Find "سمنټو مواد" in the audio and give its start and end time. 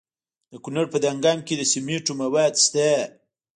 1.71-2.53